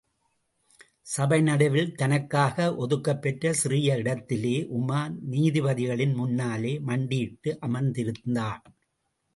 சபை 1.01 1.41
நடுவில் 1.41 1.91
தனக்காக 1.95 2.75
ஒதுக்கப் 2.75 3.21
பெற்ற 3.21 3.53
சிறிய 3.53 3.97
இடத்திலே, 3.97 4.67
உமார் 4.79 5.13
நீதிபதிகளின் 5.31 6.15
முன்னாலே 6.15 6.79
மண்டியிட்டு 6.79 7.57
அமர்ந்திருந்தான். 7.67 8.63